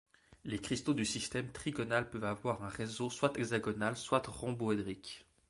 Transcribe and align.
Les 0.45 0.57
cristaux 0.57 0.95
du 0.95 1.05
système 1.05 1.51
trigonal 1.51 2.09
peuvent 2.09 2.23
avoir 2.23 2.63
un 2.63 2.69
réseau 2.69 3.11
soit 3.11 3.37
hexagonal 3.37 3.95
soit 3.95 4.25
rhomboédrique. 4.25 5.27